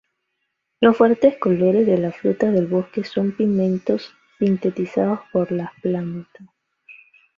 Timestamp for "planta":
5.83-6.39